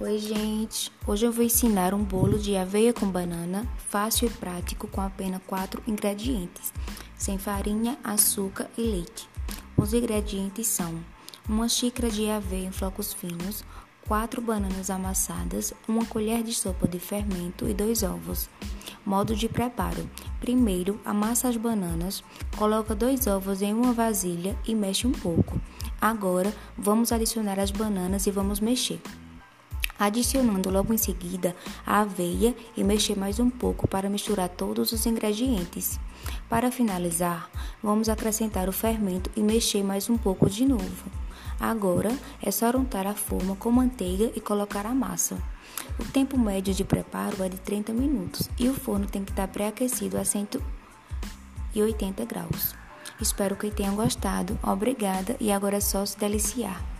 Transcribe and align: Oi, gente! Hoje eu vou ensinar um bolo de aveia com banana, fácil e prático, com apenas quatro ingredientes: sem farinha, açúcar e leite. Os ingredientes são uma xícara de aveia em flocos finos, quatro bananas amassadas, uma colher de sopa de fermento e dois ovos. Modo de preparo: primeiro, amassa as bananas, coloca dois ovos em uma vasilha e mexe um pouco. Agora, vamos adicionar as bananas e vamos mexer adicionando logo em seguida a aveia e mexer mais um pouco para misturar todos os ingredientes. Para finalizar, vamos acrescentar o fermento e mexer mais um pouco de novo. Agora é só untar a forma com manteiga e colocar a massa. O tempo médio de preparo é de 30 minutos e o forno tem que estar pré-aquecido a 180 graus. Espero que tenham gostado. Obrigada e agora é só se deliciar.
Oi, 0.00 0.16
gente! 0.16 0.92
Hoje 1.04 1.26
eu 1.26 1.32
vou 1.32 1.44
ensinar 1.44 1.92
um 1.92 2.04
bolo 2.04 2.38
de 2.38 2.56
aveia 2.56 2.92
com 2.92 3.04
banana, 3.04 3.66
fácil 3.88 4.28
e 4.28 4.30
prático, 4.30 4.86
com 4.86 5.00
apenas 5.00 5.42
quatro 5.44 5.82
ingredientes: 5.88 6.72
sem 7.16 7.36
farinha, 7.36 7.98
açúcar 8.04 8.70
e 8.78 8.82
leite. 8.82 9.28
Os 9.76 9.92
ingredientes 9.92 10.68
são 10.68 11.00
uma 11.48 11.68
xícara 11.68 12.08
de 12.08 12.30
aveia 12.30 12.68
em 12.68 12.70
flocos 12.70 13.12
finos, 13.12 13.64
quatro 14.06 14.40
bananas 14.40 14.88
amassadas, 14.88 15.74
uma 15.88 16.06
colher 16.06 16.44
de 16.44 16.54
sopa 16.54 16.86
de 16.86 17.00
fermento 17.00 17.68
e 17.68 17.74
dois 17.74 18.04
ovos. 18.04 18.48
Modo 19.04 19.34
de 19.34 19.48
preparo: 19.48 20.08
primeiro, 20.38 21.00
amassa 21.04 21.48
as 21.48 21.56
bananas, 21.56 22.22
coloca 22.56 22.94
dois 22.94 23.26
ovos 23.26 23.62
em 23.62 23.74
uma 23.74 23.92
vasilha 23.92 24.56
e 24.64 24.76
mexe 24.76 25.08
um 25.08 25.12
pouco. 25.12 25.60
Agora, 26.00 26.54
vamos 26.76 27.10
adicionar 27.10 27.58
as 27.58 27.72
bananas 27.72 28.28
e 28.28 28.30
vamos 28.30 28.60
mexer 28.60 29.02
adicionando 29.98 30.70
logo 30.70 30.92
em 30.92 30.98
seguida 30.98 31.54
a 31.86 32.00
aveia 32.00 32.54
e 32.76 32.84
mexer 32.84 33.18
mais 33.18 33.40
um 33.40 33.50
pouco 33.50 33.88
para 33.88 34.08
misturar 34.08 34.48
todos 34.48 34.92
os 34.92 35.06
ingredientes. 35.06 35.98
Para 36.48 36.70
finalizar, 36.70 37.50
vamos 37.82 38.08
acrescentar 38.08 38.68
o 38.68 38.72
fermento 38.72 39.30
e 39.36 39.42
mexer 39.42 39.82
mais 39.82 40.08
um 40.08 40.16
pouco 40.16 40.48
de 40.48 40.64
novo. 40.64 41.10
Agora 41.60 42.16
é 42.40 42.50
só 42.50 42.70
untar 42.70 43.06
a 43.06 43.14
forma 43.14 43.56
com 43.56 43.70
manteiga 43.70 44.30
e 44.36 44.40
colocar 44.40 44.86
a 44.86 44.94
massa. 44.94 45.36
O 45.98 46.04
tempo 46.04 46.38
médio 46.38 46.72
de 46.72 46.84
preparo 46.84 47.42
é 47.42 47.48
de 47.48 47.58
30 47.58 47.92
minutos 47.92 48.48
e 48.58 48.68
o 48.68 48.74
forno 48.74 49.06
tem 49.06 49.24
que 49.24 49.32
estar 49.32 49.48
pré-aquecido 49.48 50.16
a 50.16 50.24
180 50.24 52.24
graus. 52.24 52.74
Espero 53.20 53.56
que 53.56 53.70
tenham 53.70 53.96
gostado. 53.96 54.58
Obrigada 54.62 55.36
e 55.40 55.50
agora 55.50 55.78
é 55.78 55.80
só 55.80 56.06
se 56.06 56.16
deliciar. 56.16 56.97